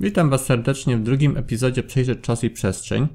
[0.00, 3.06] Witam Was serdecznie w drugim epizodzie Przejrzeć Czas i Przestrzeń.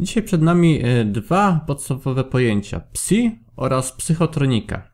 [0.00, 4.92] Dzisiaj przed nami e, dwa podstawowe pojęcia: psi oraz psychotronika.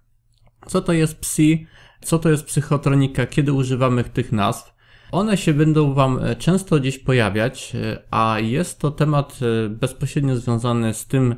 [0.67, 1.67] Co to jest psi?
[2.01, 3.27] Co to jest psychotronika?
[3.27, 4.75] Kiedy używamy tych nazw?
[5.13, 9.39] One się będą Wam e, często gdzieś pojawiać, e, a jest to temat
[9.71, 11.35] bezpośrednio związany z tym,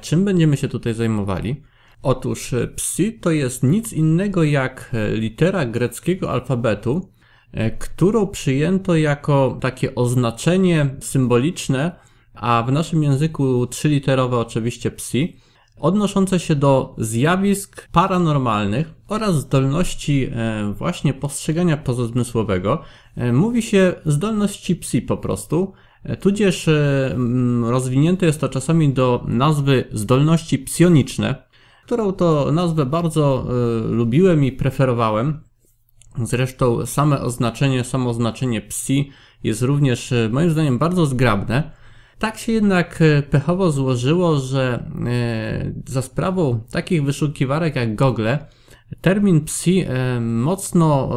[0.00, 1.62] czym będziemy się tutaj zajmowali.
[2.02, 7.17] Otóż psi to jest nic innego jak litera greckiego alfabetu,
[7.78, 11.92] którą przyjęto jako takie oznaczenie symboliczne,
[12.34, 15.36] a w naszym języku trzyliterowe oczywiście psi,
[15.80, 22.82] odnoszące się do zjawisk paranormalnych oraz zdolności e, właśnie postrzegania pozazmysłowego.
[23.16, 25.72] E, mówi się zdolności psi po prostu,
[26.20, 26.70] tudzież
[27.62, 31.34] rozwinięte jest to czasami do nazwy zdolności psioniczne,
[31.84, 33.46] którą to nazwę bardzo
[33.90, 35.40] lubiłem i preferowałem,
[36.22, 39.12] Zresztą same oznaczenie, samo oznaczenie psi
[39.44, 41.70] jest również e, moim zdaniem bardzo zgrabne.
[42.18, 48.28] Tak się jednak e, pechowo złożyło, że e, za sprawą takich wyszukiwarek jak Google
[49.00, 49.84] termin psi
[50.20, 51.10] mocno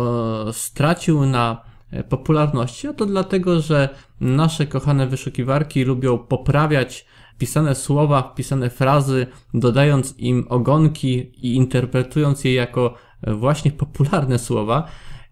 [0.52, 1.62] stracił na
[2.09, 3.90] popularności, a to dlatego, że
[4.22, 7.06] nasze kochane wyszukiwarki lubią poprawiać
[7.38, 12.94] pisane słowa, wpisane frazy, dodając im ogonki i interpretując je jako
[13.27, 14.88] właśnie popularne słowa.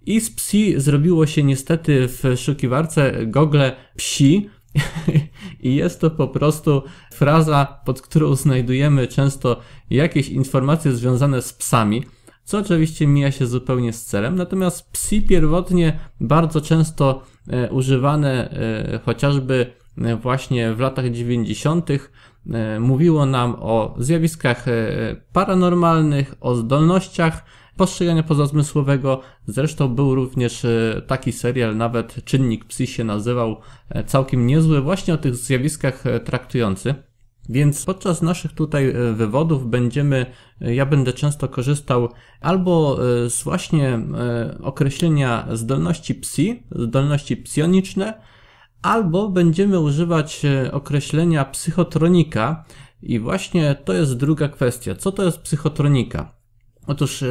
[0.05, 3.61] I z psi zrobiło się niestety w szukiwarce Google
[3.95, 4.49] psi.
[5.63, 9.59] I jest to po prostu fraza, pod którą znajdujemy często
[9.89, 12.03] jakieś informacje związane z psami,
[12.43, 14.35] co oczywiście mija się zupełnie z celem.
[14.35, 21.89] Natomiast psi pierwotnie bardzo często e, używane e, chociażby e, właśnie w latach 90.
[21.89, 24.65] E, mówiło nam o zjawiskach
[25.33, 27.43] paranormalnych, o zdolnościach
[27.80, 29.22] postrzegania pozazmysłowego.
[29.47, 33.58] Zresztą był również e, taki serial, nawet Czynnik Psi się nazywał,
[33.89, 36.95] e, całkiem niezły, właśnie o tych zjawiskach e, traktujący.
[37.49, 40.25] Więc podczas naszych tutaj wywodów będziemy,
[40.61, 42.09] ja będę często korzystał
[42.42, 42.98] albo
[43.30, 43.99] z właśnie
[44.64, 48.21] określenia zdolności psi, zdolności psioniczne,
[48.82, 52.65] albo będziemy używać określenia psychotronika
[53.02, 54.95] i właśnie to jest druga kwestia.
[54.95, 56.39] Co to jest psychotronika?
[56.89, 57.27] Otóż e,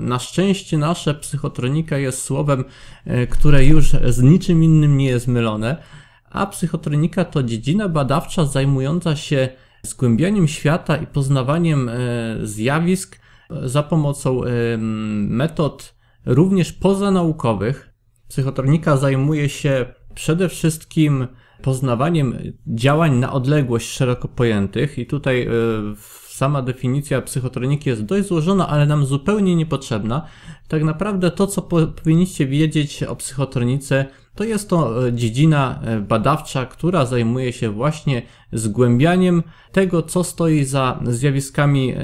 [0.00, 2.64] na szczęście nasze psychotronika jest słowem,
[3.04, 5.76] e, które już z niczym innym nie jest mylone,
[6.30, 9.48] a psychotronika to dziedzina badawcza zajmująca się
[9.82, 11.92] zgłębianiem świata i poznawaniem e,
[12.42, 13.20] zjawisk
[13.64, 14.40] za pomocą
[15.28, 15.94] metod
[16.26, 17.94] również pozanaukowych.
[18.28, 21.26] Psychotronika zajmuje się przede wszystkim
[21.62, 25.48] poznawaniem działań na odległość szeroko pojętych i tutaj
[25.96, 30.26] w sama definicja psychotroniki jest dość złożona, ale nam zupełnie niepotrzebna.
[30.68, 31.62] Tak naprawdę to, co
[32.02, 38.22] powinniście wiedzieć o psychotronice, to jest to e, dziedzina e, badawcza, która zajmuje się właśnie
[38.52, 39.42] zgłębianiem
[39.72, 41.94] tego, co stoi za zjawiskami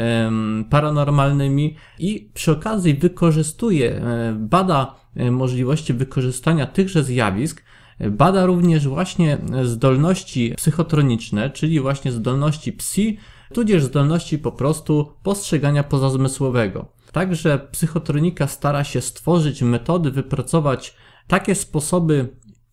[0.70, 4.94] paranormalnymi i przy okazji wykorzystuje, e, bada
[5.30, 7.62] możliwości wykorzystania tychże zjawisk
[8.10, 13.18] Bada również właśnie zdolności psychotroniczne, czyli właśnie zdolności psi
[13.54, 16.86] tudzież zdolności po prostu postrzegania pozazmysłowego.
[17.12, 22.28] Także psychotronika stara się stworzyć metody, wypracować takie sposoby,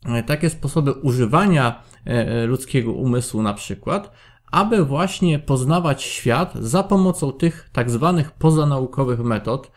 [0.06, 4.12] e, takie sposoby używania e, e, ludzkiego umysłu na przykład,
[4.52, 9.72] aby właśnie poznawać świat za pomocą tych tak zwanych pozanaukowych metod,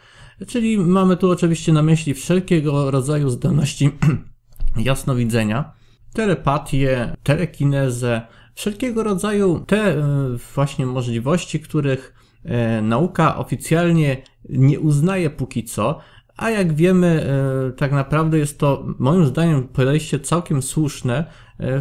[0.47, 3.91] czyli mamy tu oczywiście na myśli wszelkiego rodzaju zdolności
[4.77, 5.73] jasnowidzenia,
[6.13, 8.23] telepatię, telekinezę,
[8.59, 10.03] wszelkiego rodzaju te e,
[10.55, 12.15] właśnie możliwości, których
[12.45, 15.99] e, nauka oficjalnie nie uznaje póki co,
[16.37, 17.27] a jak wiemy,
[17.69, 21.25] e, tak naprawdę jest to moim zdaniem podejście całkiem słuszne,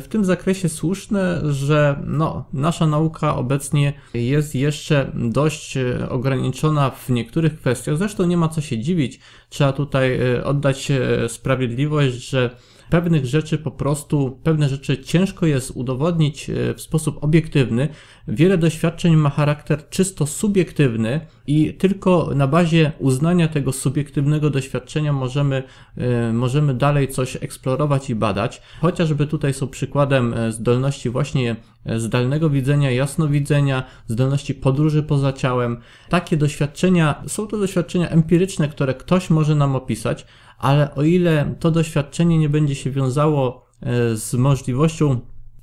[0.02, 5.78] w tym zakresie słuszne, że no, nasza nauka obecnie jest jeszcze dość
[6.09, 7.98] ograniczona w niektórych kwestiach.
[7.98, 9.20] Zresztą nie ma co się dziwić.
[9.50, 10.92] Trzeba tutaj oddać
[11.28, 12.50] sprawiedliwość, że
[12.90, 17.88] pewnych rzeczy po prostu, pewne rzeczy ciężko jest udowodnić e, w sposób obiektywny.
[18.28, 25.64] Wiele doświadczeń ma charakter czysto subiektywny i tylko na bazie uznania tego subiektywnego doświadczenia możemy,
[25.97, 28.61] e, możemy dalej coś eksplorować i badać.
[28.82, 31.56] Chociażby tutaj są przykładem e, zdolności właśnie
[31.96, 35.78] zdalnego widzenia, jasnowidzenia, zdolności podróży poza ciałem.
[36.09, 40.26] Takie doświadczenia są to doświadczenia empiryczne, które ktoś może nam opisać,
[40.58, 45.20] ale o ile to doświadczenie nie będzie się wiązało e, z możliwością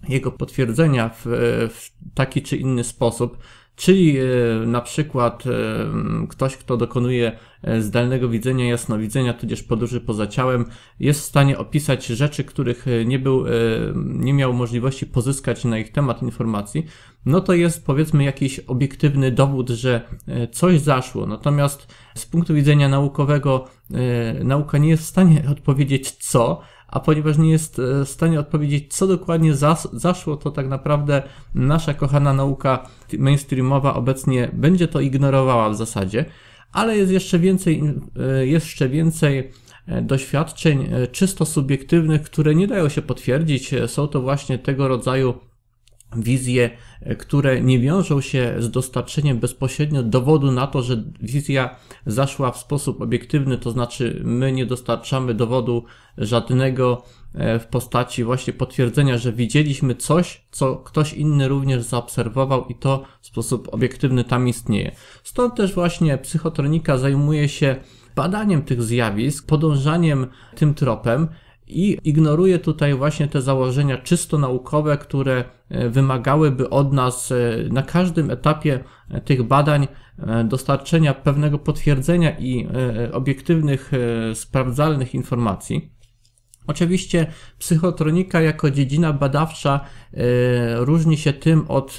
[0.09, 1.23] jego potwierdzenia w,
[1.75, 3.39] w taki czy inny sposób,
[3.77, 4.25] Czyli e,
[4.67, 5.51] na przykład e,
[6.29, 10.65] ktoś, kto dokonuje e, zdalnego widzenia, jasnowidzenia, tudzież podróży poza ciałem,
[11.01, 13.45] jest w stanie opisać rzeczy, których nie był,
[13.95, 16.87] nie miał możliwości pozyskać na ich temat informacji,
[17.27, 20.01] no to jest powiedzmy jakiś obiektywny dowód, że
[20.53, 21.27] coś zaszło.
[21.27, 23.69] Natomiast z punktu widzenia naukowego
[24.45, 26.61] nauka nie jest w stanie odpowiedzieć co,
[26.95, 31.23] a ponieważ nie jest e, w stanie odpowiedzieć, co dokładnie zas zaszło, to tak naprawdę
[31.55, 32.89] nasza kochana nauka
[33.19, 36.25] mainstreamowa obecnie będzie to ignorowała w zasadzie,
[36.73, 37.83] ale jest jeszcze więcej,
[38.17, 39.51] e, jeszcze więcej
[39.87, 43.71] e, doświadczeń czysto subiektywnych, które nie dają się potwierdzić.
[43.87, 45.35] Są to właśnie tego rodzaju
[46.17, 46.71] wizje,
[47.19, 53.01] które nie wiążą się z dostarczeniem bezpośrednio dowodu na to, że wizja zaszła w sposób
[53.01, 55.85] obiektywny, to znaczy my nie dostarczamy dowodu
[56.19, 57.03] żadnego
[57.35, 63.05] e, w postaci właśnie potwierdzenia, że widzieliśmy coś, co ktoś inny również zaobserwował i to
[63.21, 64.95] w sposób obiektywny tam istnieje.
[65.23, 67.77] Stąd też właśnie psychotronika zajmuje się
[68.17, 70.27] badaniem tych zjawisk, podążaniem
[70.57, 71.29] tym tropem
[71.67, 77.37] i ignoruje tutaj właśnie te założenia czysto naukowe, które e, wymagałyby od nas e,
[77.71, 79.89] na każdym etapie e, tych badań
[80.45, 82.69] dostarczenia pewnego potwierdzenia i
[83.13, 83.93] obiektywnych,
[84.35, 85.94] sprawdzalnych informacji.
[86.67, 87.27] Oczywiście
[87.59, 89.81] psychotronika jako dziedzina badawcza
[90.77, 91.97] różni się tym od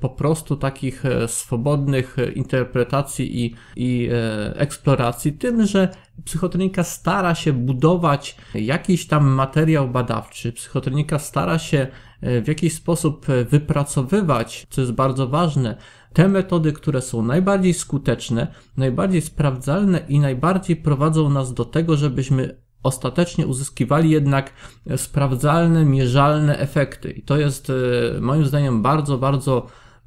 [0.00, 4.08] po prostu takich swobodnych interpretacji i, i
[4.56, 5.88] eksploracji, tym, że
[6.24, 11.86] psychotronika stara się budować jakiś tam materiał badawczy, psychotronika stara się
[12.20, 15.76] e, w jakiś sposób e, wypracowywać, co jest bardzo ważne,
[16.12, 18.46] te metody, które są najbardziej skuteczne,
[18.76, 24.52] najbardziej sprawdzalne i najbardziej prowadzą nas do tego, żebyśmy ostatecznie uzyskiwali jednak
[24.86, 27.10] e, sprawdzalne, mierzalne efekty.
[27.10, 27.72] I to jest
[28.20, 29.66] moim zdaniem bardzo, bardzo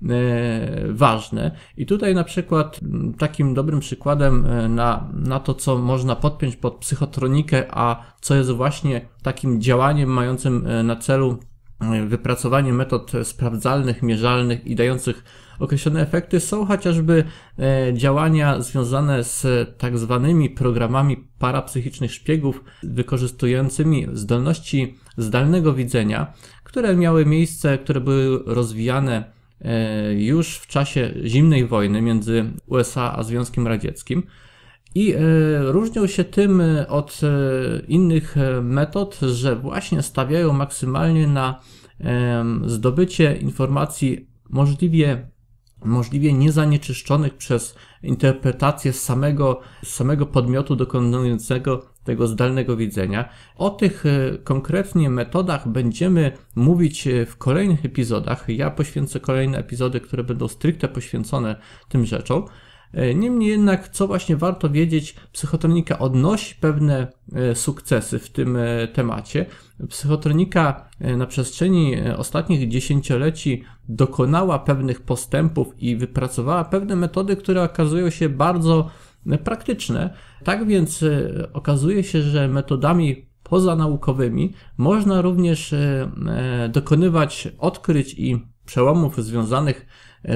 [0.10, 1.52] E, ważne.
[1.78, 2.80] I tutaj na przykład
[3.18, 8.52] takim dobrym przykładem e, na, na to, co można podpiąć pod psychotronikę, a co jest
[8.52, 11.40] właśnie takim działaniem mającym e, na celu
[12.08, 15.24] wypracowanie metod sprawdzalnych, mierzalnych i dających
[15.60, 17.24] określone efekty są chociażby
[17.94, 19.46] działania związane z
[19.78, 26.34] tak zwanymi programami parapsychicznych szpiegów wykorzystującymi zdolności zdalnego widzenia,
[26.64, 33.24] które miały miejsce, które były rozwijane E, już w czasie zimnej wojny między USA a
[33.24, 34.24] Związkiem Radzieckim.
[34.96, 35.18] I e,
[35.72, 37.22] różnią się tym e, od
[37.88, 41.60] innych metod, że właśnie stawiają maksymalnie na
[42.66, 45.30] zdobycie informacji możliwie
[45.86, 53.30] możliwie niezanieczyszczonych przez interpretację samego, samego podmiotu dokonującego tego zdalnego widzenia.
[53.56, 58.46] O tych e, konkretnie metodach będziemy mówić e, w kolejnych epizodach.
[58.48, 61.56] Ja poświęcę kolejne epizody, które będą stricte poświęcone
[61.90, 62.46] tym rzeczom.
[62.94, 68.88] E, niemniej jednak, co właśnie warto wiedzieć, psychotronika odnosi pewne e, sukcesy w tym e,
[68.88, 69.46] temacie.
[69.90, 78.30] Psychotronika na przestrzeni ostatnich dziesięcioleci dokonała pewnych postępów i wypracowała pewne metody, które okazują się
[78.30, 78.90] bardzo
[79.44, 80.14] praktyczne.
[80.44, 81.06] Tak więc
[81.54, 85.76] okazuje się, że metodami pozanaukowymi można również
[86.70, 89.86] dokonywać odkryć i przełomów związanych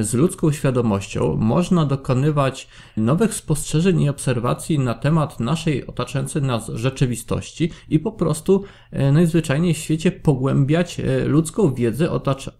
[0.01, 7.71] z ludzką świadomością można dokonywać nowych spostrzeżeń i obserwacji na temat naszej otaczającej nas rzeczywistości
[7.89, 12.11] i po prostu e, najzwyczajniej w świecie pogłębiać e, ludzką wiedzę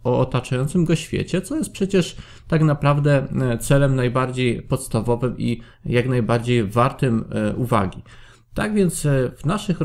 [0.04, 2.16] o otaczającym go świecie, co jest przecież
[2.48, 7.24] tak naprawdę e, celem najbardziej podstawowym i jak najbardziej wartym
[7.56, 8.02] uwagi.
[8.54, 9.78] Tak więc w naszych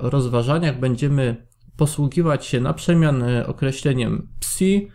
[0.00, 4.88] rozważaniach będziemy posługiwać się na przemian określeniem psi,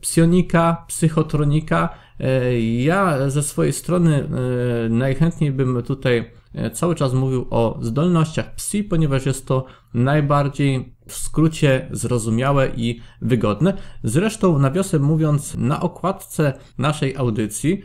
[0.00, 1.88] psionika, psychotronika.
[2.20, 8.54] E, ja ze swojej strony e, najchętniej bym tutaj e, cały czas mówił o zdolnościach
[8.54, 9.64] psi, ponieważ jest to
[9.94, 13.74] najbardziej w skrócie zrozumiałe i wygodne.
[14.04, 17.82] Zresztą, nawiasem mówiąc, na okładce naszej audycji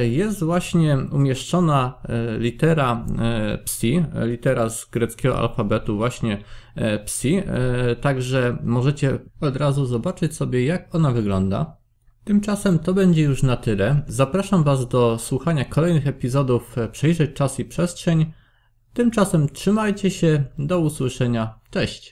[0.00, 2.02] jest właśnie umieszczona
[2.38, 3.06] litera
[3.64, 6.38] psi, litera z greckiego alfabetu, właśnie
[7.04, 7.42] psi,
[8.00, 11.76] także możecie od razu zobaczyć sobie, jak ona wygląda.
[12.24, 14.02] Tymczasem to będzie już na tyle.
[14.06, 18.32] Zapraszam Was do słuchania kolejnych epizodów Przejrzeć Czas i Przestrzeń.
[18.92, 22.08] Tymczasem trzymajcie się, do usłyszenia, cześć!